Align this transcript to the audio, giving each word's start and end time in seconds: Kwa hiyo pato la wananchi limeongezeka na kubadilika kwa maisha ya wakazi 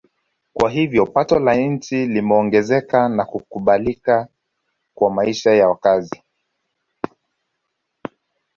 Kwa 0.53 0.69
hiyo 0.69 1.05
pato 1.05 1.39
la 1.39 1.51
wananchi 1.51 2.05
limeongezeka 2.05 3.09
na 3.09 3.25
kubadilika 3.25 4.27
kwa 4.95 5.11
maisha 5.11 5.51
ya 5.51 5.67
wakazi 5.69 6.23